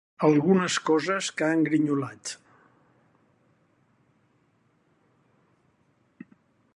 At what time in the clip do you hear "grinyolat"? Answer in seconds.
1.67-2.33